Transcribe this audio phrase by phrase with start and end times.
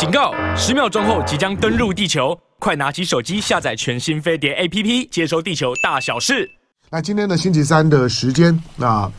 [0.00, 0.32] 警告！
[0.56, 6.50] 十秒钟后即将登陆地球，快拿起手机下载全新飞碟 APP，接收地球大小事。
[6.88, 9.12] 那今天的星期三的时间，那。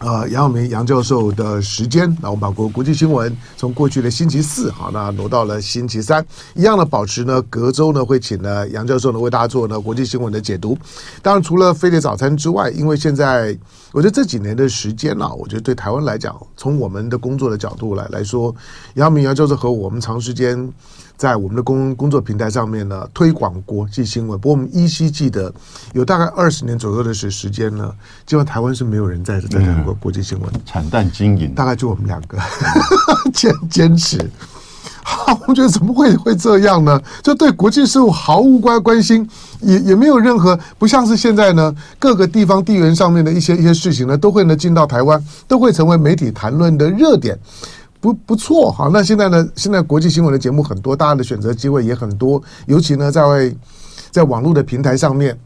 [0.00, 10.76] 呃杨永明杨教授的时间，那我们把国国际新闻从过去的星期四，好，那挪到了星期三，一样的保持呢，隔周呢会请呢杨教授呢为大家做呢国际新闻的解读。
[11.20, 13.54] 当然，除了飞碟早餐之外，因为现在
[13.92, 18.54] 我觉得这几年的时间呢、啊，我觉得对台湾来讲，从我们的工作的角度来来说，
[18.94, 20.72] 杨永明杨教授和我们长时间。
[21.20, 24.40] 在我们的工工作平台上面呢，推广国际新闻。
[24.40, 25.52] 不过我们依稀记得，
[25.92, 27.92] 有大概二十年左右的时时间呢，
[28.24, 32.38] 基本上台湾是没有人在在讲过国际新闻，惨淡经营，大概就我们两个
[33.34, 34.30] 坚坚持。
[35.02, 36.98] 好，我觉得怎么会会这样呢？
[37.22, 39.28] 就对国际事务毫无关关心，
[39.60, 47.38] 也也没有任何，不像是现在呢，各个地方地缘上面的一些一些事情呢，都会呢进到台湾，都会成为媒体谈论的热点。
[48.00, 49.48] 不不错，哈，那现在呢？
[49.54, 53.22] 现在国际新闻的节目很多，大家的选择机会也很多，尤其呢，在
[54.10, 55.38] 在网络的平台上面。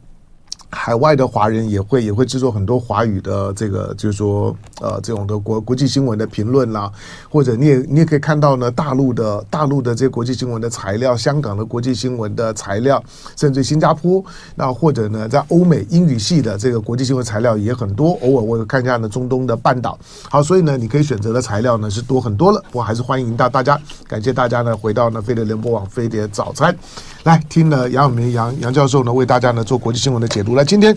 [0.74, 6.90] 海外的华人也会也会制作很多华语的这个，就是说，呃，这种的国国际新闻的评论啦，
[7.30, 13.02] 或者你也你也可以看到呢，大陆的大陆的这些国际新闻的材料，香港的国际新闻的材料，
[13.36, 14.22] 甚至新加坡，
[14.56, 18.18] 那或者呢，在欧美英语系的这个国际新闻材料也很多。
[18.22, 19.98] 偶尔我有看一下呢，中东的半岛。
[20.28, 22.60] 好，所以呢，你可以选择的材料呢是多很多了。
[22.70, 26.76] 不过还是欢迎到大家，感谢大家呢回到呢飞碟联播网飞碟早餐。
[27.24, 30.54] 来听了杨永明杨杨教授呢为大家呢做国际新闻的解读。
[30.54, 30.94] 来，今天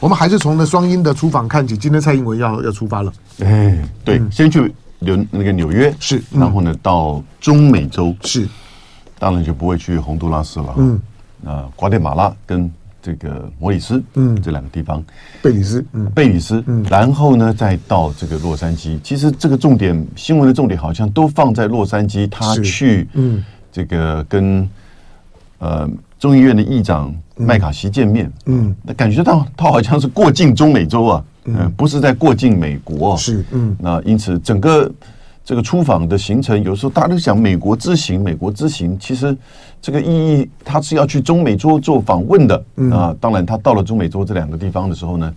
[0.00, 1.76] 我们还是从呢双英的出访看起。
[1.76, 3.12] 今天蔡英文要要出发了。
[3.40, 8.48] 哎，对，嗯、先去纽那个纽约是，嗯、然后呢到中美洲是，
[9.16, 10.74] 当然就不会去洪都拉斯了。
[10.76, 11.00] 嗯，
[11.46, 12.68] 啊，瓜地马拉跟
[13.00, 15.00] 这个摩里斯，嗯，这两个地方，
[15.40, 18.98] 贝里斯，嗯，贝里斯，嗯，然后呢再到这个洛杉矶。
[19.04, 24.68] 其实这个重点新闻的重点好像都放在洛杉矶，他去，嗯，这个跟。
[25.60, 34.90] 呃，众议院的议长麦卡锡见面，嗯，那感觉到他好像是过境中美洲啊，嗯，不是在过境美国，是，嗯，那因此整个
[35.44, 39.36] 这个出访的行程，有时候大家都想美国之行，美国之行，其实
[39.82, 45.34] 这个意义他是要去中美洲做访问的，啊，当然他到了中美洲这两个地方的时候呢，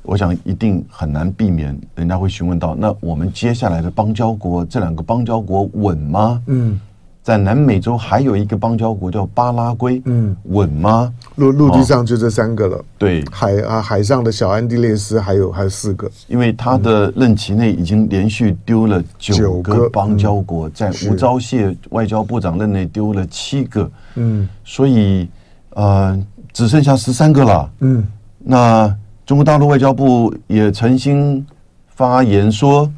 [0.00, 6.42] 我想一定很难避免人家会询问到，那我们接下来的邦交国这两个邦交国稳吗？
[6.46, 6.80] 嗯。
[7.28, 11.12] 在南美洲还有一个邦交国叫巴拉圭，嗯，稳吗？
[11.34, 12.78] 陆陆地上就这三个了。
[12.78, 19.90] 哦、对，海啊，海上的小安地列斯还有还有四个，因为他的任期内已经连续丢了九个。
[19.90, 25.28] 邦交国，在吴钊燮外交部长任内丢了七个，嗯，所以
[25.74, 26.18] 呃
[26.50, 28.06] 只剩下十三个了，嗯，
[28.38, 28.96] 那
[29.26, 31.46] 中国大陆外交部也曾经
[31.88, 32.90] 发言说，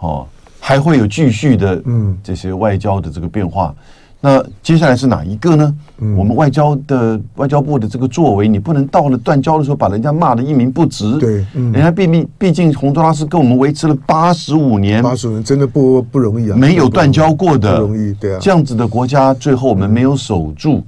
[0.00, 0.26] 哦。
[0.70, 3.74] 还会有继续的，嗯，这些外交的这个变化。
[3.74, 3.84] 嗯、
[4.20, 5.74] 那接下来是哪一个呢？
[5.98, 11.18] 嗯、我们外交的外交部的这个作为，你不能到了断交的时候把人家骂得一文不值。
[11.18, 18.38] 对，嗯、人家毕竟毕竟洪都拉斯跟我们维持了八十五年，八十五年真的不不容易啊，没有断交过的，不容易，对啊。
[18.40, 20.84] 这样子的国家，最后我们没有守住，嗯、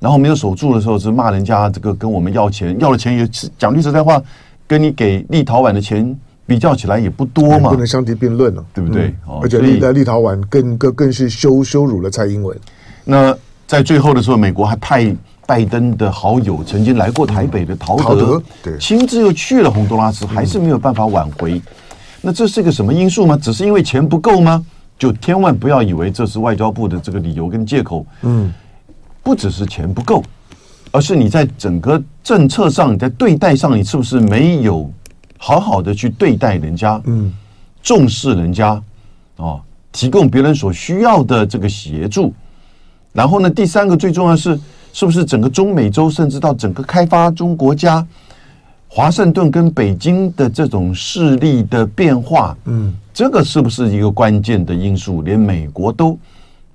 [0.00, 4.20] 然后没有守住的时候是骂人家这个跟我们要钱，要了钱也讲句实在话，
[4.66, 6.18] 跟你给立陶宛的钱。
[6.50, 9.14] 比较起来也不多嘛，不能相提并论了，对不对？
[9.40, 12.58] 而且立在立陶宛更更更是羞羞辱了蔡英文。
[13.04, 13.32] 那
[13.68, 15.14] 在最后的时候，美国还派
[15.46, 21.62] 拜登的好友曾经来过台北的陶德，对，亲自又去了洪都拉斯，还是没有办法挽回。
[22.20, 23.38] 那这是个什么因素吗？
[23.40, 24.66] 只是因为钱不够吗？
[24.98, 28.04] 就千万不要以为这是外交部的这个理由跟借口。
[28.22, 28.52] 嗯，
[29.22, 30.20] 不只是钱不够，
[30.90, 34.90] 而是你在整个政策上，你在对待上，你是不是没有？
[35.42, 37.32] 好好的去对待人家，嗯，
[37.82, 38.80] 重视人家，
[39.36, 39.58] 哦，
[39.90, 42.34] 提供别人所需要的这个协助。
[43.14, 44.60] 然后呢，第三个最重要的是，
[44.92, 48.06] 是不是整个中美洲，甚至到整个开发中国家，
[48.86, 55.22] 华盛顿跟北京的这种势力的变化，嗯，这个是不是一个关键的因素？
[55.22, 56.18] 连美国都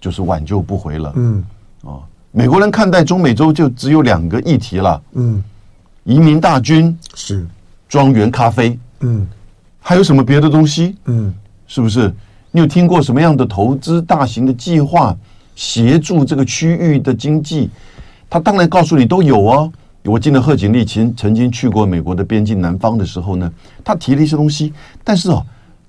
[0.01, 1.45] 就是挽救不回了，嗯，
[1.83, 2.01] 哦，
[2.31, 5.43] 美国人看待中美洲就只有两个议题了，嗯，
[6.03, 7.45] 移民大军是。
[7.87, 9.25] 庄园咖啡，嗯，
[9.79, 10.95] 还有什么别的东西？
[11.05, 11.33] 嗯，
[11.67, 12.13] 是不是？
[12.51, 15.15] 你有听过什么样的投资大型的计划
[15.55, 17.69] 协助这个区域的经济？
[18.29, 19.71] 他当然告诉你都有哦。
[20.03, 23.51] 我记得贺锦丽曾曾经去过美国的边境南方的时候呢，
[23.83, 24.73] 他提了一些东西，
[25.03, 25.45] 但是哦，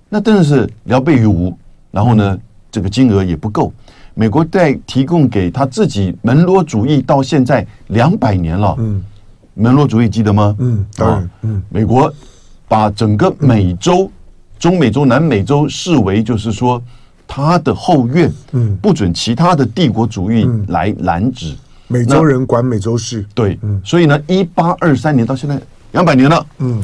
[0.09, 1.57] 那真的是聊备于无。
[1.91, 2.39] 然后呢，
[2.71, 3.73] 这个金额也不够。
[4.15, 9.05] 美国在提供给他自己门罗主义到现在两百年了，嗯。
[9.59, 10.55] 门罗主义记得吗？
[10.59, 11.31] 嗯，当然。
[11.43, 12.13] 嗯，美国
[12.69, 14.11] 把整个美洲、
[14.59, 16.83] 中美洲、南美洲视为就是说
[17.27, 21.55] 他的后院，嗯，不准其他的帝国主义来染指。
[21.89, 25.59] 美洲人管美洲事，对，嗯，所以呢，一八二三年到现在
[25.93, 26.83] 两百年了，嗯，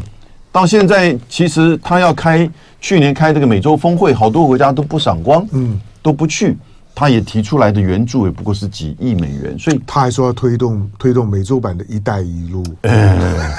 [0.51, 2.49] 到现在其实他要开
[2.81, 6.57] 去年开这个美洲峰会，好多国家都不赏光，嗯，都不去。
[7.02, 13.52] 他也提出来的援助也不过是几亿美元，所以他还说要推动推动美洲版的一带一路，哎，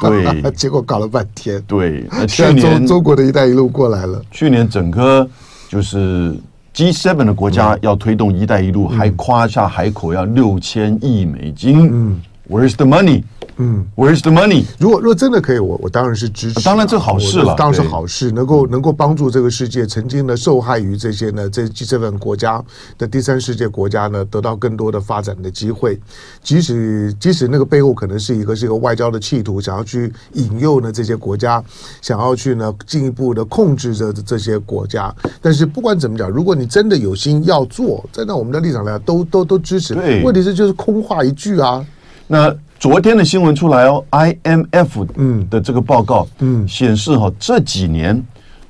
[0.00, 5.28] 对， 结果搞了半天，对，去年中中国的一带一路过来了，去年整个
[5.68, 6.34] 就是
[6.74, 12.18] G7 的国家要推动一带一路，嗯、还夸下海口要六千亿美金，嗯
[12.50, 13.22] ，Where's the money？
[13.56, 14.64] 嗯，Where's the money？
[14.78, 16.64] 如果如果真的可以，我我当然是支持。
[16.64, 22.62] 当然这好事了，当然是好事，能够能够帮助这个世界曾经呢受害于这些呢这这份国家
[22.96, 26.00] 的第三世界国家呢得到更多的发展的机会。
[26.42, 31.62] 即使即使那个背后可能是一个是一个外交的企图，想要去引诱呢这些国家，
[32.00, 35.14] 想要去呢进一步的控制着这些国家。
[35.42, 39.94] 但是不管怎么讲，如果你真的有心要做，站在我们的立场来讲，都都都支持。
[40.24, 41.84] 问题是就是空话一句啊。
[42.30, 42.54] 那。
[42.80, 45.46] 昨天的新闻出来哦，IMF 嗯。
[45.50, 46.66] 的这个报告嗯。
[46.66, 48.18] 显示哈，这几年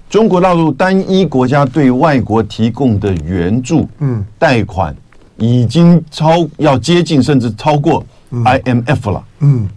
[0.09, 4.27] 中国大陆单一国家对外国提供的援助嗯。
[4.37, 4.93] 贷款
[5.37, 9.25] 已经超要接近甚至超过 IMF 了。
[9.39, 9.69] 嗯。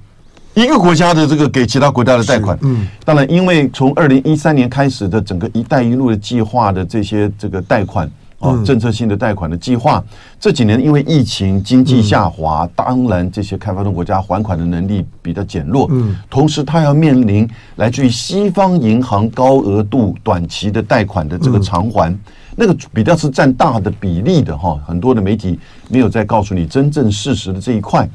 [0.55, 2.87] 一个国家的这个给其他国家的贷款嗯。
[3.05, 8.09] 当然因为从二零一三年开始的整个“一带一路”的计划的这些这个贷款。
[8.43, 10.03] 哦，政策性的贷款的计划，
[10.39, 15.87] 这几年因为疫情经济下滑，当然这些开发中国家还款的能力比较减弱。
[15.91, 22.13] 嗯，同时它要面临来自于西方银行高额度短期的贷款的这个偿还，
[22.55, 24.77] 那个比较是占大的比例的哈。
[24.85, 25.57] 很多的媒体
[25.87, 28.07] 没有再告诉你真正事实的这一块，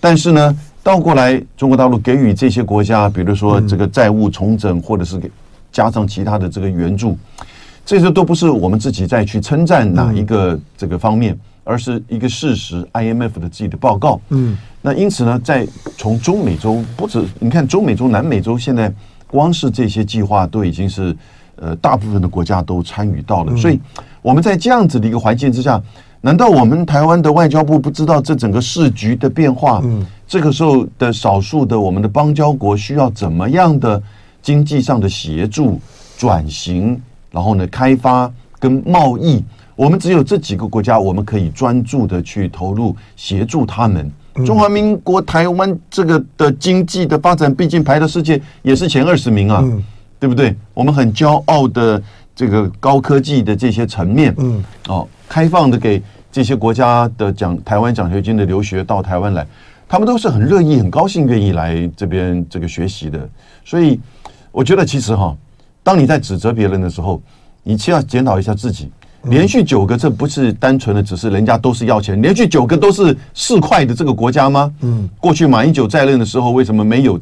[0.00, 5.30] 但是呢，倒过来中国大陆给予这些国家，比如说这个债务重整，或者是给
[5.70, 7.16] 加上其他的这个援助。
[7.86, 12.84] 这些都不是我们自己再去称赞哪一个这个方面，嗯、而是一个事实。
[12.92, 15.64] IMF 的自己的报告，嗯，那因此呢，在
[15.96, 18.92] 从中美洲不止，你看中美洲、南美洲，现在
[19.28, 21.16] 光是这些计划都已经是
[21.54, 23.52] 呃大部分的国家都参与到了。
[23.52, 23.78] 嗯、所以
[24.20, 25.80] 我们在这样子的一个环境之下，
[26.20, 29.80] 难道我们台湾的外交部不知道这整个市局的变化？
[29.84, 34.02] 嗯，这个时候的少数的我们的邦交国需要怎么样的
[34.42, 35.80] 经济上的协助
[36.18, 37.00] 转型？
[37.36, 39.44] 然后呢，开发跟贸易，
[39.74, 44.10] 我们只有这几个国家，我们可以专注的去投入协助他们。
[44.46, 49.62] 中华民国台湾这个的经济的发展，毕竟排到世界也是前二十名啊，
[50.18, 50.56] 对不对？
[50.72, 52.02] 我们很骄傲的
[52.34, 56.02] 这个高科技的这些层面，嗯，哦，开放的给
[56.32, 59.46] 这些国家的奖台湾奖学金的留学到台湾来，
[59.86, 63.28] 他们都是很乐意、很高兴愿意来这边这个学习的。
[63.62, 64.00] 所以
[64.50, 65.36] 我觉得其实哈。
[65.86, 67.22] 当你在指责别人的时候，
[67.62, 68.90] 你需要检讨一下自己。
[69.26, 74.74] 连续九个，这不是单纯的只是人家都是要钱，连续九个都是市侩的这个国家吗？
[74.80, 77.16] 嗯，过去马英九在任的时候，为什么没有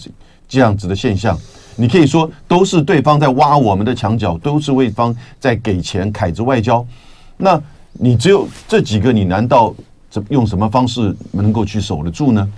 [0.49, 1.39] 这样子的现象？
[1.77, 6.83] 你可以说都是对方在挖我们的墙角，都是对方在给钱凯子外交。
[7.37, 7.61] 那
[7.93, 9.75] 你只有这几个，你难道
[10.09, 12.49] 怎用什么方式能够去守得住呢？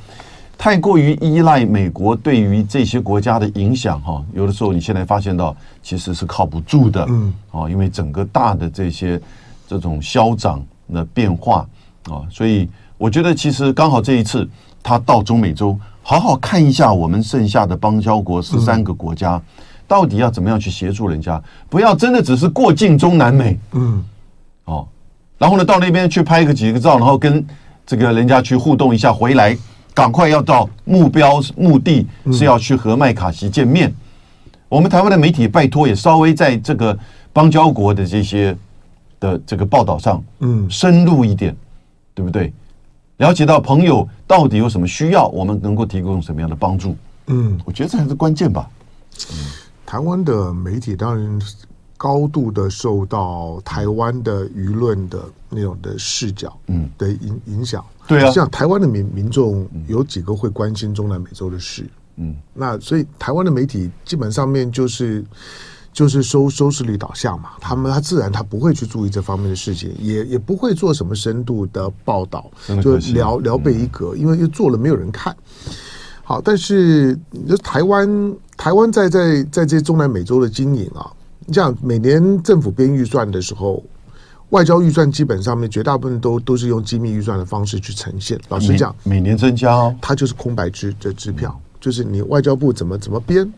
[0.59, 9.21] 太过于依赖美国对于这些国家的影响，哈，有的时候你现在发现到其实是靠不住的，嗯，哦，因为整个大的这些
[9.69, 11.67] 这种消长的变化
[12.05, 14.49] 啊，所以我觉得其实刚好这一次
[14.83, 19.41] 他到中美洲，好好看一下我们剩下的邦交国十三个国家，
[19.87, 24.03] 到底要怎么样去协助人家，不要真的只是过境中南美，嗯，
[24.65, 24.89] 哦，
[25.37, 27.47] 然后呢到那边去拍个几个照，然后跟
[27.85, 29.57] 这个人家去互动一下，回来。
[29.97, 33.91] 赶快要到目标目的是要去和麦卡锡见面。
[34.69, 36.97] 我们台湾的媒体拜托也稍微在这个
[37.33, 38.55] 邦交国的这些
[39.19, 41.57] 的这个报道上，嗯，深入一点，
[42.15, 42.53] 对不对？
[43.17, 46.95] 了解到朋友到底有什么需要，我们能够提供什么样的帮助？
[47.29, 48.69] 嗯，我觉得这还是关键吧。
[49.33, 49.37] 嗯，
[49.87, 51.41] 台湾的媒体当然。
[51.97, 65.25] 高度的受到台湾的舆论的那种的视角，嗯，的影影响，对啊，像台湾的民民众有几个会关心中南美洲的事，嗯，那所以台湾的媒体基本上面就是
[65.93, 72.51] 就是收收视率导向嘛，他们他自然他不会去注意这方面的事情，也也不会做什么深度的报道，
[72.83, 75.35] 就聊聊备一格，因为又做了没有人看。
[76.23, 81.11] 好，但是就台湾台湾在在在这些中南美洲的经营啊。
[81.47, 83.83] 你像每年政府编预算的时候，
[84.51, 88.39] 外交预算基本上面绝大部分都都是用机密预算的方式去呈现。
[88.49, 93.51] 老实讲，每年增加，它就是空白支的支票，就是你外交部怎么怎么编，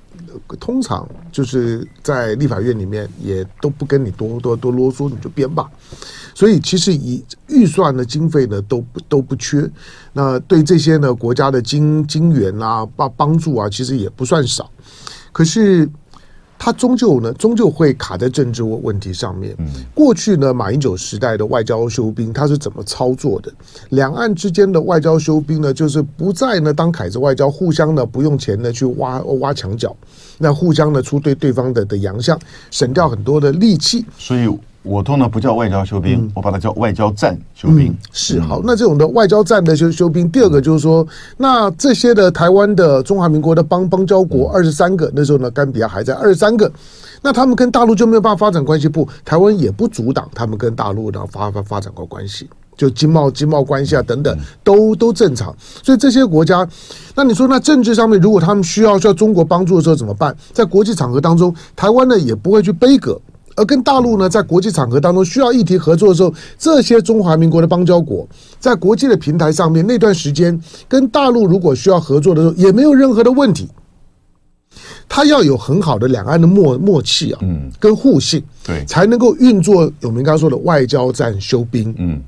[0.60, 5.68] 通常就是在立法院里面也都不跟你多多多啰嗦，你就编吧。
[6.34, 9.68] 所以其实以预算的经费呢都不都不缺，
[10.12, 14.70] 那对这些呢国家的金金援啊帮帮助啊，其实也不算少。
[15.32, 15.88] 可是
[16.58, 19.56] 它终究呢终究会卡在政治问题上面。
[19.94, 23.52] 过去呢马英九时代的外交休兵，他是怎么操作的？
[23.90, 29.96] 两岸之间的外交休兵呢，就是不再呢当凯子外交，互相呢不用钱呢去挖挖墙角，
[30.36, 32.38] 那互相呢出对对方的的洋相，
[32.70, 34.04] 省掉很多的力气。
[34.18, 34.48] 所以。
[34.88, 37.88] 我通常不叫外交休兵，嗯、我把它叫外交战休兵。
[37.88, 46.72] 嗯、是好，那这种的外交战的休休兵，第二个就是说，那这些的台湾的中华民国的邦邦交国二十三个，那时候呢，甘比亚还在二十三个，
[47.20, 49.06] 那他们跟大陆就没有办法发展关系不？
[49.26, 55.54] 台湾也不阻挡他们跟大陆的发发发展过关系，就经贸经贸关系啊等等，都都正常。
[55.82, 56.66] 所以这些国家，
[57.14, 60.34] 那你说那政治上面，如果他们需要需要中国帮助的时候怎么办？
[60.54, 63.20] 在国际场合当中，台湾呢也不会去杯葛。
[63.58, 68.26] 而跟大陆呢，在国际场合当中需要议题合作的时候，这些中华民国的邦交国
[68.60, 73.68] 在国际的平台上面，那段时间跟大陆如果需要合作的时候，也没有任何的问题。
[75.08, 79.90] 他要有很好的两岸的默默契啊，嗯，跟互信，对，才能够运作。
[80.00, 82.22] 有明刚说的外交战修兵，嗯，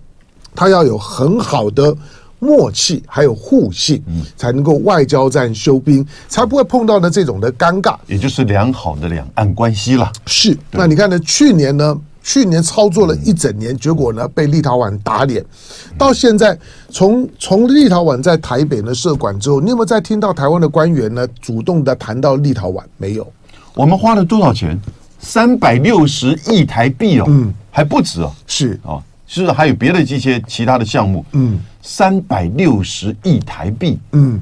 [0.55, 1.95] 他要有很好的。
[2.41, 10.11] 默契还有互信，嗯，才能够外交战休兵，才不会碰到呢这种的尴尬，也就是良好的两岸关系了。
[10.27, 11.17] 是，那你看呢？
[11.21, 11.97] 去年呢？
[12.23, 15.43] 去年操作了一整年，结果呢被立陶宛打脸。
[15.97, 16.57] 到现在，
[16.91, 22.83] 从从立陶宛在台北呢设馆之后，你有没有再听到台湾的官员呢主动的谈到立陶宛？
[22.99, 23.27] 没有。
[23.75, 24.79] 我们花了多少钱？
[25.19, 28.31] 三百六十亿台币哦，嗯，还不止哦。
[28.47, 31.25] 是哦，是不是还有别的一些其他的项目？
[31.31, 31.61] 嗯。
[31.83, 34.39] 三百六十亿台币，嗯，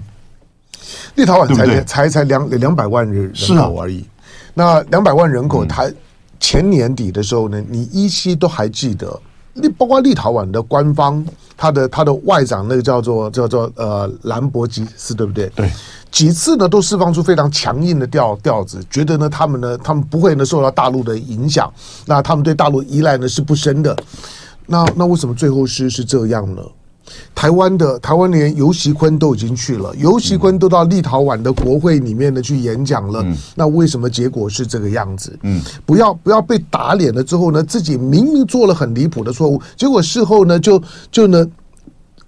[1.15, 4.01] 立陶宛才才才两两百万人人口而已。
[4.01, 4.09] 啊、
[4.55, 5.93] 那两百万人口，台
[6.41, 9.21] 前年底的时候呢，你依稀都还记得，
[9.55, 11.25] 立包括立陶宛的官方，
[11.57, 15.49] 他的他的外长那个叫做叫做呃兰博基斯，对不对？
[15.55, 15.71] 对，
[16.11, 21.73] 几次呢都释放出非常强硬的调调子，觉得呢他们呢他们不会呢受到大陆的影响，
[22.05, 23.97] 那他们对大陆依赖呢是不深的。
[24.69, 26.63] 那那为什么最后是是这样呢？
[27.35, 33.25] 台湾的台湾连游习坤都已经去了，游习坤都到立陶宛的国会里面呢去演讲了。
[33.55, 35.35] 那为什么结果是这个样子？
[35.43, 41.47] 嗯，不要不要被打脸了之后呢，自己明明做了很离谱的错误，结果事后呢就就呢，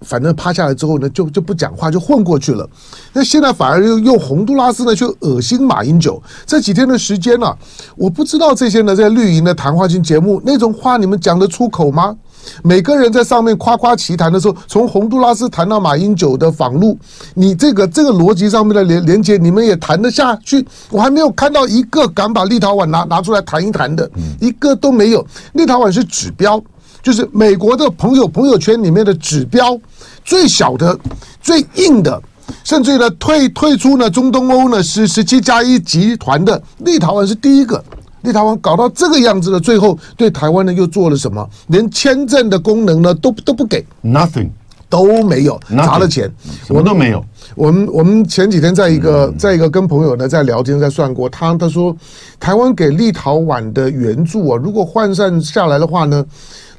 [0.01, 2.67] 反正趴下来之后呢就就不讲话就混过去了。
[3.13, 6.19] 那现在反而又用洪都拉斯呢去恶心马英九。
[6.47, 7.55] 这几天的时间呢，
[7.95, 12.17] 我不知道这些呢在绿营的谈话性节目那种话你们讲得出口吗？
[12.63, 16.97] 每个人在上面夸夸其谈的时候，从洪都拉斯谈到马英九的访陆，
[17.33, 20.65] 你这个这个逻辑上面的连连接，你们也谈得下去？
[20.89, 25.25] 我还没有看到一个敢把立陶宛拿拿出来谈一谈的，一个都没有。
[25.53, 26.61] 立陶宛是指标，
[27.01, 29.77] 就是美国的朋友朋友圈里面的指标，
[30.23, 30.97] 最小的、
[31.41, 32.21] 最硬的，
[32.63, 37.83] 甚至于呢退退出呢中东欧呢十十七加一集团的立陶宛是第一个。
[38.21, 41.47] 立陶宛搞到这个样子了，最后对台湾呢又做了什么？
[41.67, 44.49] 连签证的功能呢都都不给，nothing
[44.89, 46.31] 都没有，砸了钱，
[46.65, 47.23] 什么都没有。
[47.55, 51.95] 我们我们前几天在一个在一个跟朋友呢在聊天，在算过，他他说
[52.39, 56.25] 台湾给立陶宛的援助啊，如果换算下来的话呢，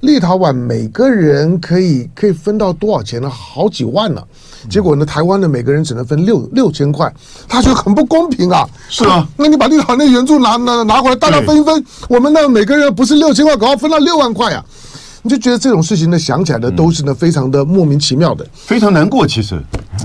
[0.02, 3.30] 立陶宛每个人可以可以分到多少钱呢？
[3.30, 4.22] 好几万呢。
[4.68, 7.12] 结果呢，台湾的每个人只能分六六千块，
[7.48, 8.64] 他觉得很不公平啊！
[8.88, 14.64] 是啊，那你把立陶宛那援助拿拿拿回来，大家分一分，我们呢每个人不是六千块，搞到分到六万块啊！
[15.24, 19.24] 你就觉得这种事情呢，想起来呢都是呢非常的莫名其妙的，非常难过。
[19.24, 19.54] 其实，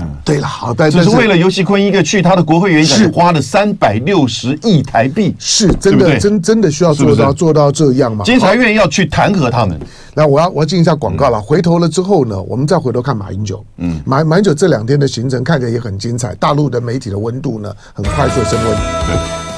[0.00, 8.24] 嗯，对了，好，但只是为了游锡坤一个去他的国会演讲，花了三百六十亿台币，是真的，真真的需要做到做到这样吗？
[8.24, 9.76] 监察院要去弹劾他们。
[10.14, 11.40] 那我要我要进一下广告了。
[11.40, 13.64] 回头了之后呢，我们再回头看马英九。
[13.78, 19.57] 嗯，马马英九这两天的行程看起来也很精彩，大陆的媒体的温度呢很快速升温。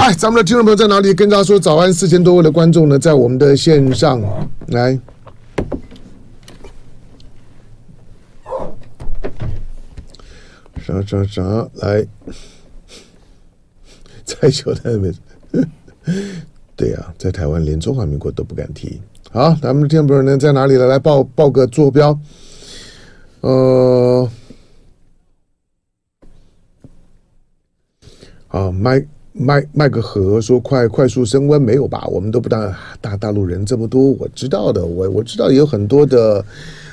[0.00, 0.14] 哎。
[0.14, 1.12] 咱们的听众朋友在哪里？
[1.14, 1.92] 跟大家说早安！
[1.92, 4.20] 四千多位的观众呢，在我们的线上
[4.68, 4.98] 来，
[10.82, 11.42] 啥啥啥
[11.74, 12.06] 来，
[14.24, 15.14] 在球台里面，
[16.74, 19.00] 对呀、在台湾连中华民国都不敢提。
[19.30, 20.86] 好，咱们的听众朋友呢在哪里了？
[20.86, 22.18] 来报报个坐标。
[23.42, 24.28] 呃，
[28.48, 29.06] 好，麦。
[29.40, 32.06] 卖卖个和说快快速升温没有吧？
[32.08, 36.44] 我们都不大大大陆人这么多，我知道的，我我知道有很多的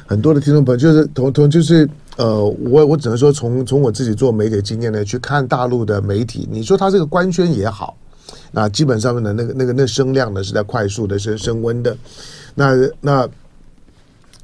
[0.05, 7.97] 很多的听众朋友，就是同同就是呃，我我只能说从从我自己做媒体经验呢，去看大陆的媒体，你说他这个官宣也好，
[8.51, 11.97] 那基本上面的那个那个那声量呢是在快速的升升温的，
[12.55, 13.29] 那那。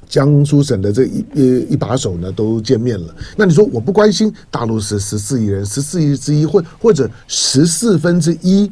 [0.08, 8.70] 江苏省的这一一一把手呢都见面了，那你说我不关心大陆是十四亿人，十四亿之一或或者十四分之一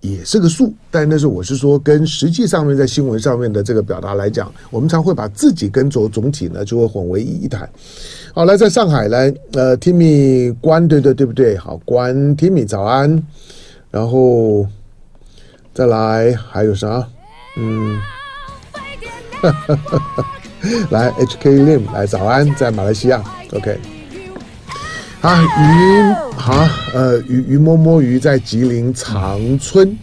[0.00, 7.68] 也是个数，但那是我是说跟实际上面在新闻上面的这个表达来讲，我们常会把自己跟总总体呢就会混为一谈。
[8.34, 11.56] 好，来在上海来，呃，Timmy 关对对对不对？
[11.56, 13.22] 好，关 Timmy 早安，
[13.90, 14.66] 然后
[15.72, 17.06] 再来还有啥？
[17.56, 18.00] 嗯。
[20.90, 23.78] 来，HK Lim 来早安，在马来西亚，OK。
[25.20, 29.96] 啊，鱼好，呃，鱼鱼摸摸鱼在吉林长春，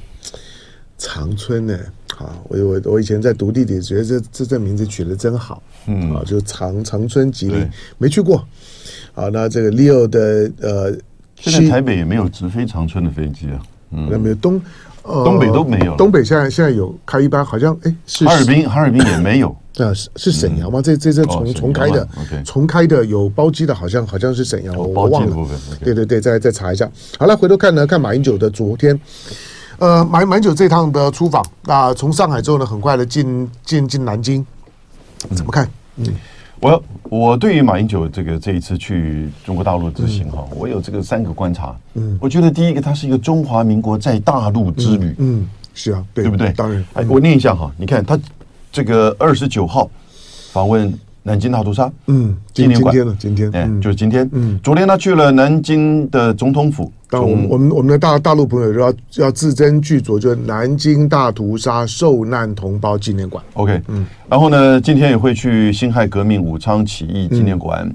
[0.98, 1.78] 长春呢？
[2.16, 7.66] 好，我我我以前在读地理，觉得这这这名字取得真好，嗯，啊，就长长春吉林
[7.98, 8.46] 没去过。
[9.14, 10.98] 好，那这个 Leo 的呃，
[11.36, 13.60] 现在台北也没有直飞长春的飞机啊，
[13.92, 14.62] 嗯，那没有东。
[15.02, 20.82] 东北都没有，东北现在现在有开一班，好像哎，是哈尔滨，哈尔滨也没有，啊，是是沈阳吗？
[20.82, 22.08] 这这这重重开的，
[22.46, 25.48] 重开的有包机的，好像好像是沈阳，我忘了。
[25.84, 26.90] 对对对，再再查一下。
[27.18, 29.00] 好了，回头看呢，看马英九的昨天，
[29.78, 34.46] 呃，马马英九这趟的出访，那从上海之后呢，很快的进进进南京，
[35.36, 35.70] 怎么看？
[35.98, 36.06] 嗯。
[36.62, 41.74] 我我对于马英九这个这一次去中国大陆之行哈，我有这个三个观察。
[41.94, 45.16] 嗯，我觉得第一个，它是一个中华民国在大陆之旅。
[45.20, 46.52] 嗯，是啊，对不对？
[46.52, 46.84] 当然。
[46.96, 48.20] 哎，我念一下哈，你看他
[48.72, 49.90] 这个二十九号
[50.52, 50.94] 访问。
[51.22, 67.88] 南京大屠杀，嗯，纪念馆，今天了，今天，哎，就是今天，嗯，昨天他去了南京的总统府，但我们我们我们的大大陆朋友要要字斟句酌，就是南京大屠杀受难同胞纪念馆，OK，嗯，然后呢，今天也会去辛亥革命武昌起义纪念馆，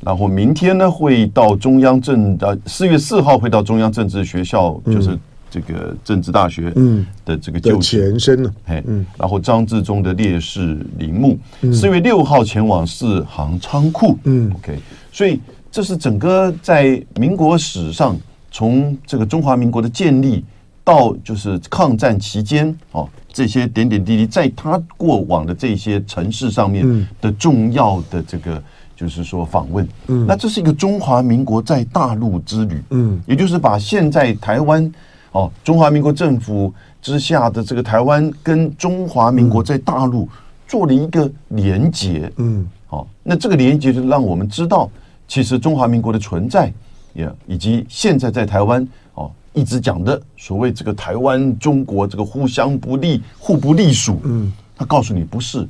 [0.00, 5.16] 然后明天呢会到中央政呃四月四号会到中央政治学校，就是。
[5.54, 11.38] 这个政治大学嗯的这个就前身呢，哎嗯，然后张自忠的烈士陵墓，
[11.72, 14.76] 四月六号前往四行仓库，嗯，OK，
[15.12, 18.18] 所以这是整个在民国史上，
[18.50, 20.44] 从这个中华民国的建立
[20.82, 28.60] 到就是抗战期间哦，这些点点滴滴，在他过往的这些城市上面的重要的这个
[28.96, 34.92] 就是说访问，嗯，那这是一个中华民国在大陆之旅，嗯，也就是把现在台湾。
[35.34, 40.28] 哦，中华民国政府之下的这个台湾跟中华民国在大陆
[40.68, 44.88] 做了一个连结，嗯，好，那这个连结就让我们知道，
[45.26, 46.72] 其实中华民国的存在，
[47.14, 55.66] 也以及现在在台湾哦一直讲的所谓这个台湾中国这个互相不利、互不隶属，嗯，他告诉你不是，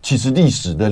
[0.00, 0.90] 其实历史的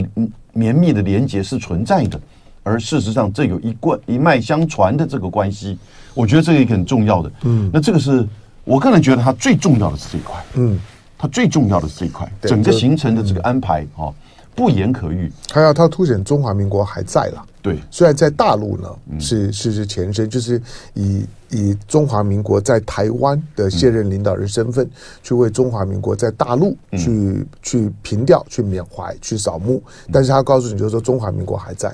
[0.53, 2.21] 绵密的连结是存在的，
[2.63, 5.79] 而事实上这有一贯一脉相传的这个关系。
[6.15, 8.27] 我觉得这个也很重要的，嗯，那这个是
[8.65, 10.79] 我个人觉得它最重要的是这一块，嗯，
[11.19, 14.13] 它最重要的是这一块，整个行程的这个安排啊，
[14.55, 15.33] 不言可喻。
[15.53, 20.61] 还要它凸显中华民国还在了，对，虽然在大陆呢是是是前身，就是
[20.95, 24.89] 以以中华民国在台湾的现任领导人身份
[25.23, 31.93] 去为中华民国在大陆去去凭吊、去缅怀、去扫墓，但是他告诉你，就是说中华民国还在。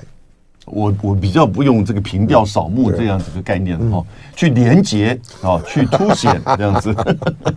[0.67, 4.03] 我我比较不用这个凭吊扫墓这样子的概念哈，
[4.35, 6.93] 去连结啊，去凸显 这样子。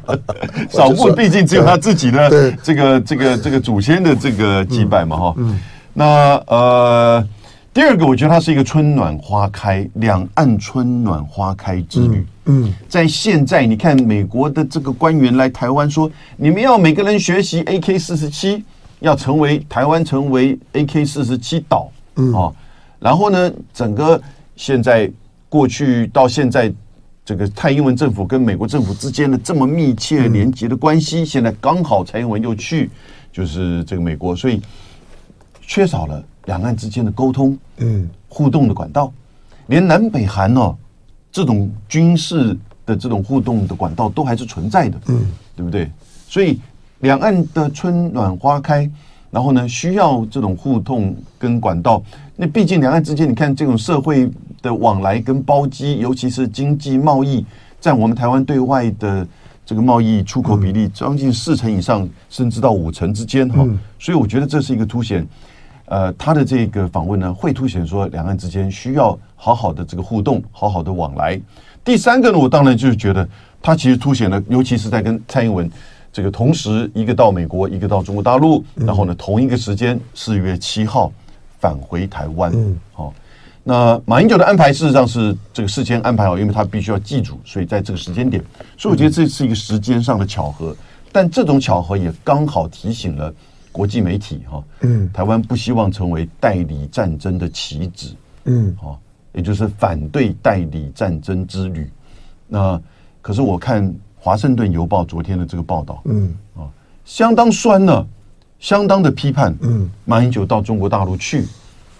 [0.70, 5.36] 扫墓毕竟只有他自己的这个这个这个祖先的这个祭拜嘛哈。
[5.92, 7.28] 那呃，
[7.74, 12.24] 第二个我觉得它是一个春暖花开，两岸春暖花开之旅。
[12.44, 18.64] 嗯，在现在你看美国的这个官员来台湾说，你们要每个人学习 AK 四十七，
[19.00, 21.90] 要成为台湾成为 AK 四十七岛。
[22.14, 22.52] 嗯啊。
[23.00, 24.20] 然后呢，整个
[24.56, 25.10] 现在
[25.48, 26.70] 过去到现在，
[27.24, 32.90] 这个蔡英文政府跟美国政府之间的这么密切连接的关系，现在刚好蔡英文又去，
[33.32, 34.60] 就是这个美国，所以
[35.62, 39.10] 缺少了两岸之间的沟通，嗯，互动的管道，
[39.68, 40.76] 连南北韩哦
[41.32, 45.90] 这种军事的这种互动的管道都还是存在的，嗯，对不对？
[46.28, 46.60] 所以
[46.98, 48.88] 两岸的春暖花开。
[49.30, 52.02] 然后呢，需要这种互动跟管道。
[52.36, 54.28] 那毕竟两岸之间，你看这种社会
[54.60, 57.44] 的往来跟包机，尤其是经济贸易，
[57.80, 59.26] 占我们台湾对外的
[59.64, 63.64] 这个贸易出口比例将近四成以上，甚至到五成之间哈。
[63.98, 65.24] 所以我觉得这是一个凸显，
[65.84, 71.40] 呃，他的这个访问呢，会凸显说两岸之间需要好好的这个互动，好好的往来。
[71.84, 73.28] 第三个呢，我当然就是觉得
[73.62, 75.70] 他其实凸显了，尤其是在跟蔡英文。
[76.12, 81.12] 这个同时，一个到美国，一个到中国大陆，然后呢，同一个时间，四月七号
[81.58, 82.50] 返回台湾。
[82.54, 83.14] 嗯，好，
[83.62, 88.42] 那马英九的安排事实上是这个事先安排好，因为他必须要记住，所以在这个时间点，
[88.76, 90.76] 所以我觉得这是一个时间上的巧合。
[91.12, 93.32] 但这种巧合也刚好提醒了
[93.72, 98.98] 国际媒体哈，嗯，台湾不希望成为代理战争的棋子，嗯，好，
[99.32, 101.90] 也就是反对代理战争之旅。
[102.46, 102.80] 那
[103.20, 103.88] 可是我看
[104.20, 106.68] 《华盛顿邮报》昨天的这个报道，嗯，啊，
[107.04, 108.06] 相当酸呢，
[108.58, 111.46] 相当的批判，嗯，马英九到中国大陆去，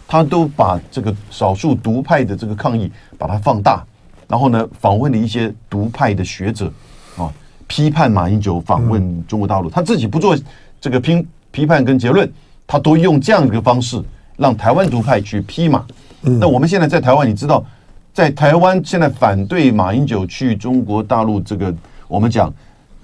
[0.07, 3.83] 他都把这个少数独派的这个抗议把它放大，
[4.29, 6.71] 然后呢，访问了一些独派的学者，
[7.17, 7.33] 啊。
[7.67, 10.37] 批判马英九访问中国大陆，他自己不做
[10.81, 12.29] 这个批批判跟结论，
[12.67, 14.03] 他都用这样一个方式
[14.37, 15.87] 让台湾独派去批马。
[16.21, 17.65] 那我们现在在台湾，你知道，
[18.13, 21.73] 在台湾现在反对马英九去中国大陆这个，
[22.11, 22.53] 我们讲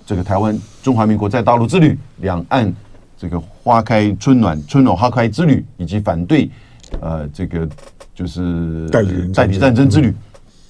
[0.05, 2.75] 这个台湾中华民国在大陆之旅，两岸
[3.17, 6.51] 这个花开春暖春暖花开之旅，以及反对
[7.01, 7.67] 呃这个
[8.13, 10.13] 就是代理代理战争之旅，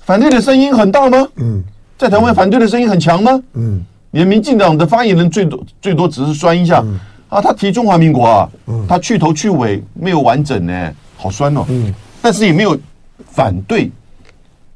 [0.03, 1.27] 反对的声音很大吗？
[1.37, 1.65] 嗯。
[1.97, 3.43] 在台湾反对的声音很强吗？
[3.55, 6.85] 嗯，连民进党的发言人最多最多只是酸一下，
[7.31, 8.51] 啊，他提中华民国啊，
[8.87, 11.65] 他去头去尾没有完整呢，好酸哦。
[11.71, 12.79] 嗯，但是也没有
[13.25, 13.91] 反对。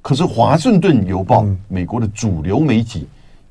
[0.01, 3.07] 可是华盛顿邮报，美国的主流媒体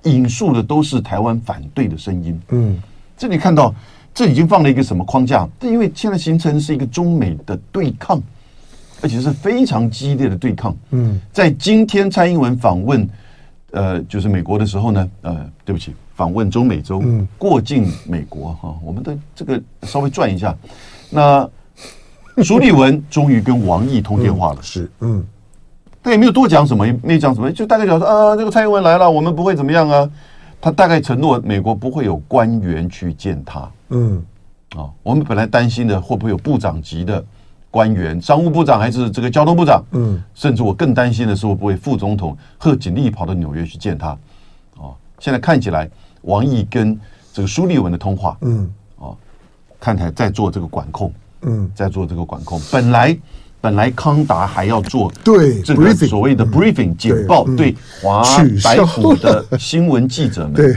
[0.09, 2.39] 引述的都是台湾反对的声音。
[2.49, 2.81] 嗯，
[3.17, 3.73] 这里看到
[4.13, 5.47] 这已经放了一个什么框架？
[5.59, 8.21] 这因为现在形成是一个中美的对抗，
[9.01, 10.75] 而且是非常激烈的对抗。
[10.91, 13.07] 嗯，在今天蔡英文访问。
[13.71, 20.57] 呃，就是美国的时候呢，呃，对不起，访问中美洲，嗯、过境美国哈、哦，我们的这个稍微转一下。
[21.11, 21.47] 那
[22.43, 25.25] 苏立文终于跟王毅通电话了， 嗯、是，嗯，
[26.01, 30.09] 他也没有多讲什么，也没讲什么，就大概讲说啊，这个蔡英文来了，我们不会怎么样啊。
[30.61, 34.17] 他大概承诺美国不会有官员去见他，嗯，
[34.71, 37.23] 啊、哦，我们本来担心的会不会有部长级的。
[37.71, 39.83] 官员，商务部长还是这个交通部长？
[39.91, 44.17] 嗯，甚至我更担心的是，会不会副总统贺锦丽跑到纽约去见他？
[44.77, 45.87] 哦，现在看起来，
[46.23, 46.99] 王毅跟
[47.31, 49.15] 这个苏立文的通话，嗯，哦，
[49.79, 52.59] 看起来在做这个管控，嗯，在做这个管控。
[52.71, 53.15] 本来
[53.61, 58.23] 本来康达还要做对这个所谓的 briefing 简报，对华
[58.63, 60.75] 白府的新闻记者们，对，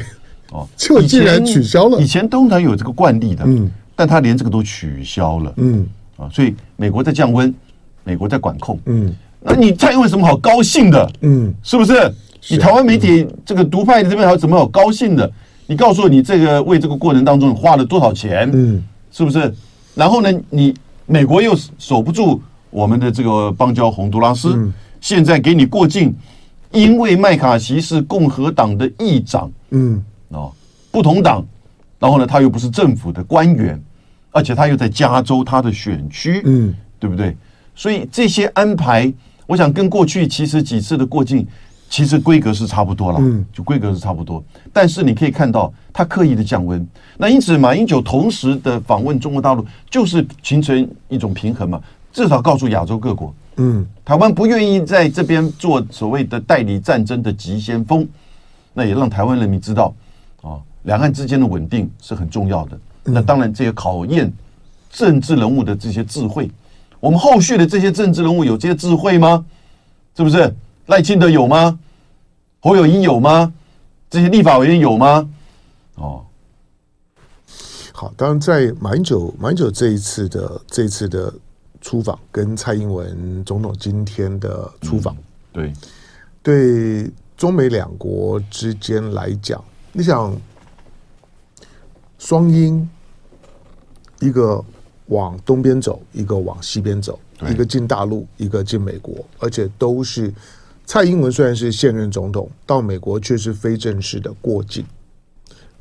[0.50, 2.00] 哦，就竟然取消了。
[2.00, 6.28] 以前通常有这个惯例的，嗯，但他连这个都取消了，嗯啊。
[6.32, 7.54] 所以美国在降温，
[8.02, 8.78] 美国在管控。
[8.86, 11.12] 嗯，那你蔡英文什么好高兴的？
[11.20, 12.12] 嗯，是不是？
[12.48, 15.30] 你台湾媒体这个独派这边还有什么好高兴的？
[15.68, 18.50] 你告诉我，你这个为这个过程当中花了多少钱？
[18.52, 19.54] 嗯，是不是？
[19.94, 20.74] 然后呢，你
[21.06, 22.42] 美国又守不住
[22.72, 26.12] 我们的这个邦交洪都拉斯，现在给你过境，
[26.72, 30.50] 因为麦卡锡是共和党的议长，嗯，哦，
[30.90, 31.46] 不同党，
[32.00, 33.80] 然后呢，他又不是政府的官员。
[34.34, 37.36] 而且他又在加州，他的选区，嗯，对不对？
[37.74, 39.12] 所以这些安排，
[39.46, 41.46] 我想跟过去其实几次的过境，
[41.90, 44.42] 其实规格是差不多了，嗯，就规格是差不多。
[44.72, 46.88] 但是你可以看到，他刻意的降温。
[47.18, 51.78] 那因此，马英九同时的访问中国大陆，就是形成一种平衡嘛。
[52.12, 58.06] 至少告诉亚洲各国，嗯，台湾不愿意在这边做所谓的代理战争的急先锋，
[58.74, 59.94] 那也让台湾人民知道，
[60.42, 62.78] 啊，两岸之间的稳定是很重要的。
[63.04, 64.32] 那当然，这也考验
[64.90, 66.50] 政治人物的这些智慧，
[67.00, 69.44] 我们后续的这些政治人物有这些智慧吗？
[70.16, 70.54] 是不是？
[70.86, 71.78] 赖清德有吗？
[72.60, 73.52] 侯友谊有吗？
[74.10, 75.28] 这些立法委员有吗？
[75.94, 76.24] 哦，
[77.92, 81.32] 好，当然，在马英九马英九这一次的这一次的
[81.82, 85.14] 出访，跟蔡英文总统今天的出访，
[85.52, 85.70] 嗯，
[86.42, 90.34] 对，对中美两国之间来讲，你想。
[92.18, 92.88] 双英，
[94.20, 94.64] 一个
[95.06, 97.18] 往东边走，一个往西边走，
[97.48, 100.32] 一个进大陆，一个进美国，而且都是
[100.86, 104.86] 蔡英文虽然是现任总统，到美国却是非正式的过境，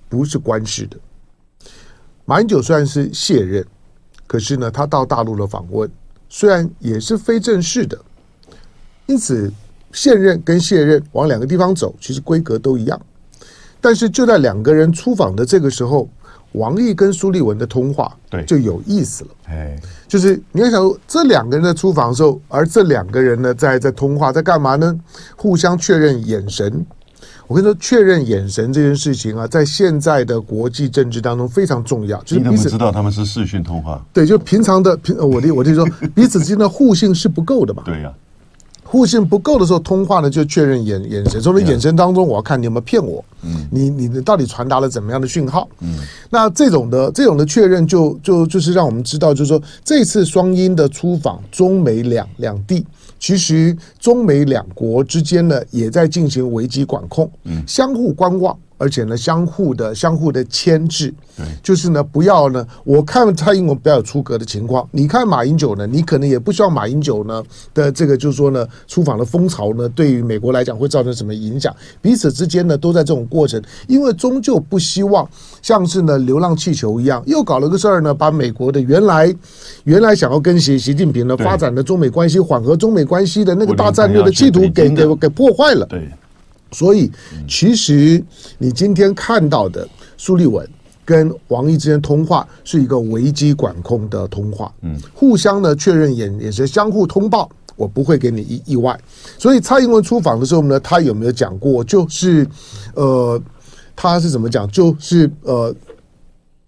[0.10, 0.98] 不是官式的。
[2.26, 3.64] 马英九虽然是卸任，
[4.32, 5.91] 可是呢，他到大陆的访问
[6.30, 8.00] 虽然也是非正式的，
[9.06, 9.52] 因此
[9.91, 12.98] 现任跟卸任往两个地方走，其实规格都一样。
[13.82, 16.08] 但是就在两个人出访的这个时候。
[16.54, 19.30] 王毅跟苏立文的通话，对，就有意思了。
[19.48, 25.00] 哎，就是你要想说，这两个人在出访的时候，而这两个人呢，在在通话，在干嘛呢？
[25.38, 26.86] 互相确认眼神。
[27.52, 32.18] 我跟你说，确认眼神这件事情啊，在现在的国际政治当中非常重要。
[32.24, 34.02] 就是你怎么知道他们是视讯通话？
[34.14, 35.86] 对，就平常的平，我的我就说，
[36.16, 37.84] 彼此之间的互信是不够的嘛。
[37.86, 38.16] 对呀、啊，
[38.86, 45.68] 互信不够的时候，通话呢就确认眼眼神，从你眼神当中，我要看你有没有骗我，嗯，你你到底传达了怎么样的讯号？
[45.82, 45.98] 嗯，
[46.30, 52.86] 那这种的这种的确认就，就就就是让我们知道，就是说这次双英的出访，中美两两地，
[53.22, 58.58] 其实中美两国之间呢也在进行危机管控，嗯，相互观望。
[58.82, 64.89] 而且呢，相互的、相互的牵制，对，就是呢，不要呢，我看蔡英文不要有出格的情况。
[64.89, 67.44] 你看马英九呢，你可能也不希望马英九呢
[67.76, 71.72] 的这个，就是说呢，出访的风潮呢，对于美国来讲会造成什么影响？
[72.02, 75.30] 彼此之间呢，都在这种过程，因为终究不希望
[75.62, 79.32] 像是呢流浪气球一样，又搞了个事儿呢，把美国的原来
[79.84, 85.86] 原来想要跟习习近平呢发展的中美关系、缓和中美关系的那个大战略的企图给给给破坏了。
[85.86, 86.10] 对。
[86.72, 87.12] 所以，
[87.48, 88.24] 其实
[88.58, 90.68] 你今天看到的苏立文
[91.04, 98.98] 跟王毅之间通话是一个危机管控的通话，嗯，互相呢确认眼眼神，相互通报，我不会给你意意外。
[99.38, 101.84] 所以蔡英文出访的时候呢，他有没有讲过？
[101.84, 102.48] 就是，
[102.96, 103.42] 呃，
[103.96, 104.66] 他是怎么讲？
[104.70, 105.76] 就是呃，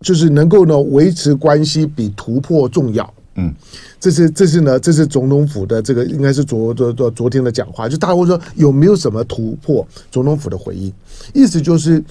[0.01, 3.13] 就是能够呢维持关系比突破重要。
[3.35, 3.53] 嗯，
[3.99, 9.87] 这是这是呢，这是总统府的这个应该是昨昨昨昨天的讲话，就大家会说有没有什么突破？
[10.11, 10.93] 总统府的回应，
[11.33, 12.03] 意思就是。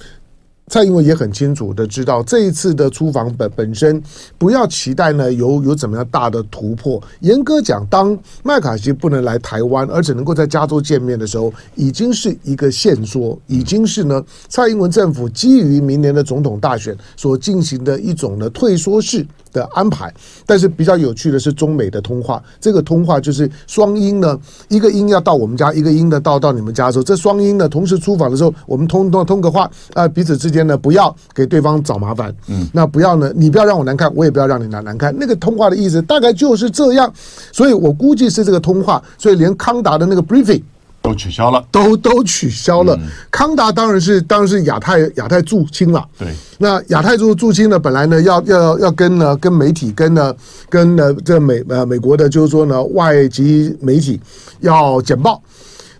[0.67, 4.01] 蔡英文也很清楚的知道，这一次的出访本本身
[4.37, 7.01] 不要期待呢有有怎么样大的突破。
[7.19, 20.11] 严格讲，当麦卡锡不能来台湾，而只能够在加州见面的时候，已经是一个线索，已经是呢蔡英文政府基于明年的总统大选所进行的一种呢退缩式的安排。
[20.45, 30.63] 但是比较有趣的是中美的通话，这个通话就是双音呢，一个音要到我们家，一个音呢到到你们家的时候，这双音呢同时出访的时候，我们通通通个话啊，彼此之间。
[30.63, 32.33] 呢，不要给对方找麻烦。
[32.47, 35.13] 嗯，那不要呢，你不要让我难看，我也不要让你难难看。
[35.19, 37.11] 那个通话的意思大概就是这样，
[37.51, 40.63] 所以我估计是这个通话，所以连康达的那个 briefing
[41.01, 42.95] 都取消了，都都取消了。
[42.95, 46.01] 嗯、康达当然是当然是亚太亚太驻青了。
[46.17, 50.33] 对，那亚太驻驻青呢，本来呢要要要跟呢跟媒体跟呢
[50.69, 54.17] 跟呢这美呃美国的，就是说呢外籍媒体
[54.61, 55.41] 要简报。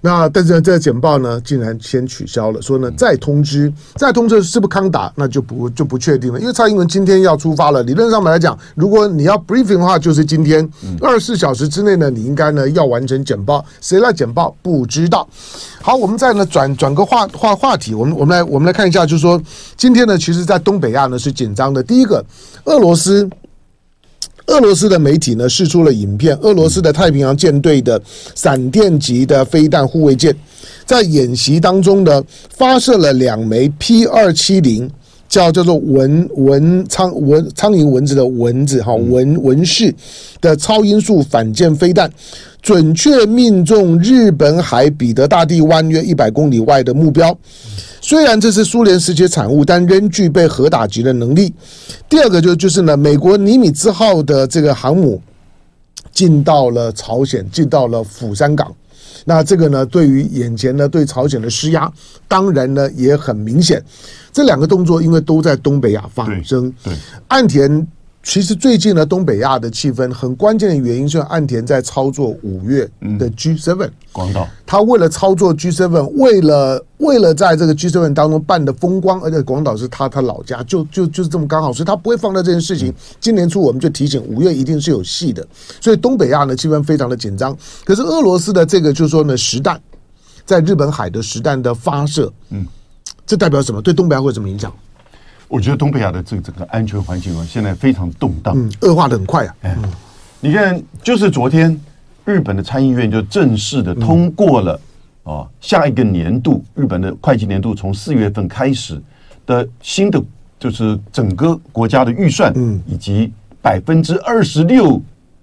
[0.05, 6.37] 那但是呢，这个简报呢，竟然先取消了，说呢再通知，再通知是不是康达，那就不就不确定了。
[6.41, 13.63] 因为蔡英文今天要出发了，理论上来讲，如果你要 briefing 的话，就是今天二十四小时之内呢，你应该呢要完成简报。
[13.79, 15.25] 谁来简报不知道。
[15.81, 19.41] 好，我们再呢转转个话话话题，我们我们来我们来看一下，就是说
[19.77, 21.81] 今天呢，其实在东北亚呢是紧张的。
[21.81, 22.21] 第一个，
[22.65, 23.29] 俄罗斯。
[24.47, 28.01] 俄罗斯的媒体呢试出了影片，俄罗斯的太平洋舰队的
[28.35, 30.35] 闪电级的飞弹护卫舰
[30.85, 34.89] 在演习当中呢发射了两枚 P 二七零，
[35.33, 39.91] 叫叫做蚊蚊苍蚊苍蝇蚊子的蚊子哈蚊蚊氏
[40.39, 42.07] 的超音速反舰飞弹，
[42.61, 47.35] 准确命中日本海彼得大帝湾约一百公里外的目标。
[47.99, 51.51] 虽然这是苏联时期产物，但仍具备核打击的能力。
[52.07, 55.19] 第二个就就是呢，美国尼米兹号的这个航母
[56.11, 58.71] 进到了朝鲜，进到了釜山港。
[59.25, 61.91] 那这个呢，对于眼前呢对朝鲜的施压，
[62.27, 63.83] 当然呢也很明显。
[64.31, 67.87] 这两个动作因为都在东北亚发生，对，对岸田。
[68.23, 82.93] 其实最近呢，东北亚的气氛很关键的原因是岸田在操作五月的 G7 广岛，他为了操作 G7，为了为了在这个 G7 当中办的风光，而且广岛是他他老家，就就就是这么刚好，所以他不会放在这件事情。
[83.19, 85.45] 今年初我们就提醒五月一定是有戏的，
[85.81, 87.55] 所以东北亚呢气氛非常的紧张。
[87.83, 89.79] 可是俄罗斯的这个就是说呢实弹
[90.45, 92.65] 在日本海的实弹的发射，嗯，
[93.25, 93.81] 这代表什么？
[93.81, 94.73] 对东北亚会有什么影响？
[95.47, 99.55] 我觉得东北亚的这个整个安全环境啊，现在非常动荡，嗯，恶化的很快啊。
[99.61, 99.77] 哎，
[100.39, 101.79] 你看，就是昨天
[102.25, 104.79] 日本的参议院就正式的通过了
[105.23, 108.99] 啊，下一个年度日本的会计年度从四月份开始
[109.45, 110.19] 的新的
[110.59, 114.99] 就是整个国家的预算，嗯，以及百分之二十六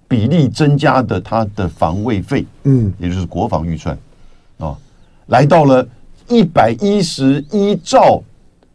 [0.08, 3.96] 比例增加的它的防卫费，嗯，也就是国防预算
[4.58, 4.76] 啊，
[5.26, 5.86] 来到了
[6.26, 8.20] 一百一十一兆。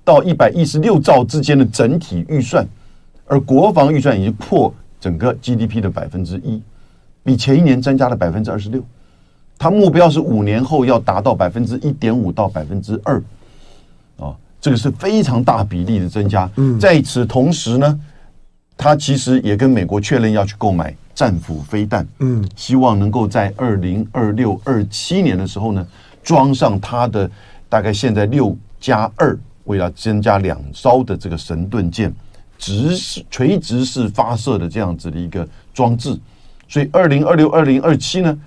[0.06, 2.66] 到一百一十六兆之间的整体预算，
[3.26, 6.62] 而国防预算已经破整个 GDP 的百分之一，
[7.24, 8.82] 比前一年增加了百分之二十六。
[9.58, 13.18] 它目标是五年后要达到百分之一点五到百分之二，
[14.18, 16.48] 啊，这个是非常大比例的增加。
[16.58, 18.00] 嗯，在此同时呢，
[18.78, 25.88] 它其实也跟美国确认要去购买战斧飞弹，嗯，希望能够在二零二六二七年的时候呢，
[26.22, 27.28] 装上它的
[27.68, 29.36] 大概现在六加二。
[29.66, 32.14] 为了增加两艘的这个神盾舰，
[32.58, 36.18] 直是垂直式发射的这样子的一个装置，
[36.68, 38.38] 所以二零二六、二零二七呢，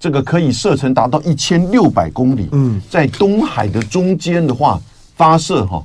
[0.00, 4.80] 这个可以射程达到一千六百公里，嗯，在东海的中间的话
[5.14, 5.84] 发射哈，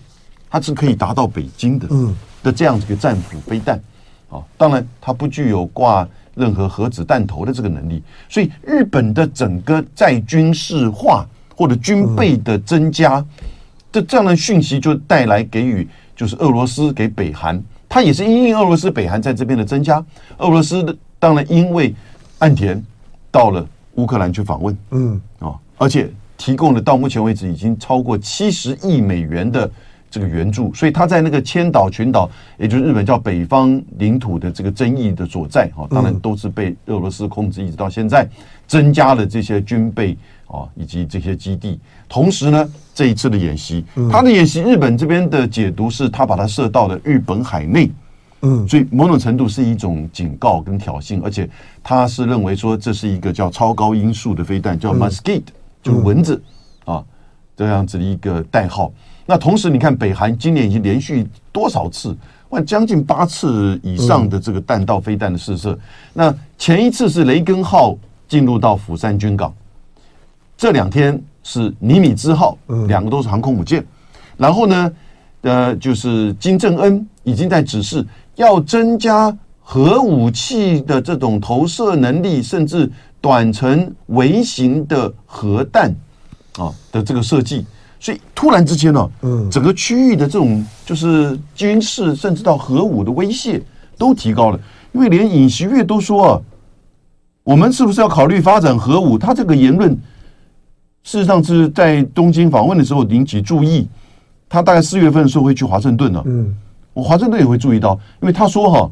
[0.49, 3.77] 它是可以达到北京的，嗯，的这样子一个战斧飞弹，
[4.29, 11.25] 啊，当然它不具有挂任何核子弹头的这个能力，所以日本的整个在军事化
[11.55, 13.23] 或者军备的增加，
[13.93, 17.63] 这这样的讯息就带来给予就是俄罗斯给北韩。
[17.87, 20.03] 它也是因应俄罗斯、北韩在这边的增加，
[20.39, 21.93] 俄罗斯的当然因为
[22.39, 22.83] 岸田
[23.29, 23.63] 到了
[23.95, 29.69] 乌克兰去访问，嗯啊，而且提供了到目前为止已经超过七十亿美元的
[30.09, 32.27] 这个援助，所以他在那个千岛群岛，
[32.57, 38.27] 也就是日本叫北方领土的这个争议的所在，哈，当然都是被俄罗斯控制，一直到现在
[38.67, 42.69] 增加了这些军备啊以及这些基地，同时呢。
[42.95, 47.89] 这一次的演习，他的演习，日本这边的解读是他把它射到了日本海内，
[48.41, 51.49] 嗯，所以某种程度是一种警告跟挑衅，而且
[51.81, 55.41] 他是认为说这是一个叫超高音速的飞弹，叫 Musket，
[55.81, 56.39] 就是蚊子
[56.85, 57.03] 啊
[57.57, 58.93] 这样子的一个代号。
[59.25, 62.15] 那同时你看，北韩今年已经连续多少次，
[62.49, 65.75] 万将近八次以上的这个弹道飞弹的试射。
[66.13, 67.97] 那前一次是雷根号
[68.27, 69.53] 进入到釜山军港，
[70.57, 71.21] 这两天。
[71.45, 72.57] 是尼米兹号，
[72.87, 73.85] 两个都是航空母舰。
[74.37, 74.93] 然后呢，
[75.41, 85.93] 呃，就是金正恩已经在指示要增加核武器的这种投射能力，甚至短程微型的核弹
[86.55, 87.65] 啊的这个设计。
[87.99, 93.61] 所以突然之间呢，嗯，整个区域的这种就是军事，甚至到核武的威胁
[93.97, 94.57] 都提高了。
[94.93, 96.41] 因为连尹锡悦都说啊，
[97.43, 99.17] 我们是不是要考虑发展核武？
[99.17, 99.97] 他这个言论。
[101.05, 103.85] 事实上是在东京访问的时候引起注意，
[104.47, 106.23] 他大概四月份的时候会去华盛顿了。
[106.25, 106.55] 嗯，
[106.93, 108.89] 我华盛顿也会注意到，因为他说哈，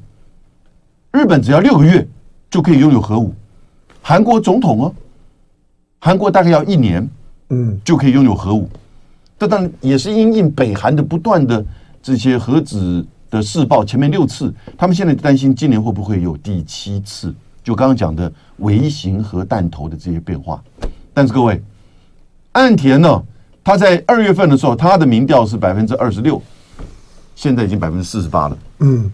[1.13, 2.05] 日本只要六个月
[2.49, 3.33] 就可以拥有核武，
[4.01, 4.93] 韩国总统哦，
[5.99, 7.09] 韩国大概要一年，
[7.47, 8.69] 嗯，就可以拥有核武。
[9.39, 11.65] 这当然也是因应北韩的不断的
[12.03, 17.33] 这些核子的试爆，前面六次，他们现在担心今年会不会有第七次，
[17.63, 20.63] 就刚刚讲的微型核弹头的这些变化。
[21.13, 21.61] 但是各位。
[22.53, 23.23] 岸田呢？
[23.63, 26.41] 他在二月份的时候，他的民调是百分之二十六，
[27.33, 28.57] 现在已经百分之四十八了。
[28.79, 29.09] 嗯，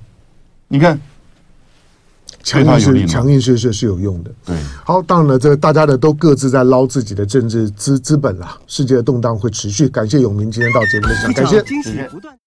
[0.67, 0.99] 你看，
[2.41, 4.31] 强硬是强硬是是是有用的。
[4.43, 8.57] 对，好，当然了，这大家的都各自在捞自己的政治资资本了。
[8.65, 9.87] 世界的动荡会持续。
[9.87, 12.46] 感谢永明今天到节目现场，感谢。